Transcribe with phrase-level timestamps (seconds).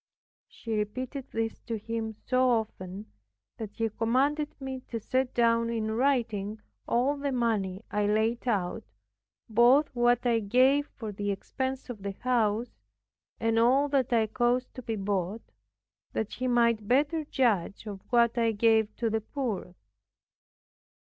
[0.47, 3.05] She repeated this to him so often,
[3.57, 8.83] that he commanded me to set down in writing all the money I laid out,
[9.47, 12.71] both what I gave for the expense of the house,
[13.39, 15.51] and all that I caused to be bought,
[16.13, 19.75] that he might better judge of what I gave to the poor.